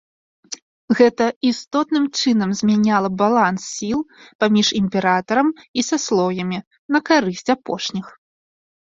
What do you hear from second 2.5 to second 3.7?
змяняла баланс